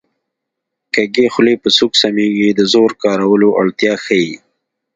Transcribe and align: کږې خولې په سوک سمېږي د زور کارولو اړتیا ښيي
کږې 0.93 1.25
خولې 1.33 1.55
په 1.63 1.69
سوک 1.77 1.93
سمېږي 2.01 2.49
د 2.53 2.59
زور 2.73 2.91
کارولو 3.03 3.49
اړتیا 3.61 3.93
ښيي 4.05 4.31